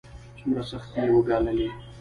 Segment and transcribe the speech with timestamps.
[0.37, 1.67] څومره سختۍ يې وګاللې.